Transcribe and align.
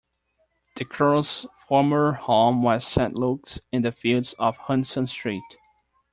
The 0.77 0.83
Chorale's 0.85 1.45
former 1.67 2.13
home 2.13 2.63
was 2.63 2.87
Saint 2.87 3.13
Luke's 3.13 3.59
in 3.71 3.83
the 3.83 3.91
Fields 3.91 4.33
on 4.39 4.55
Hudson 4.55 5.05
Street. 5.05 5.43